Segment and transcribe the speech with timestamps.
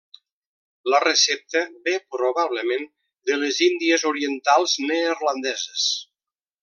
[0.93, 2.87] La recepta ve probablement
[3.31, 5.87] de les Índies Orientals Neerlandeses.